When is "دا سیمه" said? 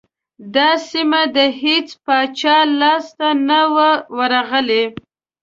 0.55-1.21